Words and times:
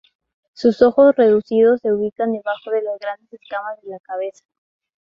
Sus 0.53 0.81
ojos 0.81 1.15
reducidos 1.15 1.81
se 1.81 1.93
ubican 1.93 2.31
debajo 2.31 2.71
de 2.71 2.81
las 2.81 2.97
grandes 2.97 3.31
escamas 3.33 3.79
de 3.83 3.91
la 3.91 3.99
cabeza. 3.99 4.43